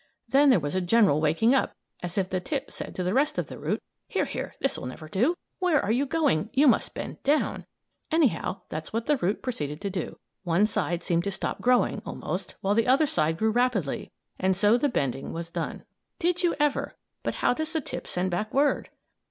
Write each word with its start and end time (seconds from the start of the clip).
Then 0.27 0.49
there 0.49 0.59
was 0.59 0.73
a 0.73 0.81
general 0.81 1.21
waking 1.21 1.53
up, 1.53 1.75
as 2.01 2.17
if 2.17 2.27
the 2.27 2.39
tip 2.39 2.71
said 2.71 2.95
to 2.95 3.03
the 3.03 3.13
rest 3.13 3.37
of 3.37 3.45
the 3.45 3.59
root: 3.59 3.83
"Here, 4.07 4.25
here, 4.25 4.55
this 4.59 4.75
will 4.75 4.87
never 4.87 5.07
do! 5.07 5.37
Where 5.59 5.79
are 5.79 5.91
you 5.91 6.07
going? 6.07 6.49
You 6.53 6.67
must 6.67 6.95
bend 6.95 7.21
down!" 7.21 7.67
Anyhow 8.09 8.61
that's 8.69 8.91
what 8.91 9.05
the 9.05 9.17
root 9.17 9.43
proceeded 9.43 9.79
to 9.81 9.91
do. 9.91 10.17
One 10.43 10.65
side 10.65 11.03
seemed 11.03 11.23
to 11.25 11.29
stop 11.31 11.61
growing, 11.61 12.01
almost, 12.03 12.55
while 12.61 12.73
the 12.73 12.87
other 12.87 13.05
side 13.05 13.37
grew 13.37 13.51
rapidly 13.51 14.11
and 14.39 14.57
so 14.57 14.75
the 14.75 14.89
bending 14.89 15.33
was 15.33 15.51
done. 15.51 15.83
"Did 16.17 16.41
you 16.41 16.55
ever! 16.59 16.95
But 17.21 17.35
how 17.35 17.53
does 17.53 17.71
the 17.73 17.79
tip 17.79 18.07
send 18.07 18.31
back 18.31 18.55
word?" 18.55 18.89